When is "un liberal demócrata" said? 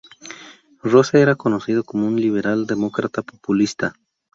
2.07-3.21